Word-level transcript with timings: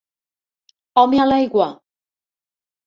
Home 1.03 1.21
a 1.21 1.29
l'aigua! 1.31 1.71